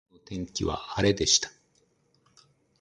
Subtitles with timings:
[0.09, 1.51] 今日の天気は晴れでした。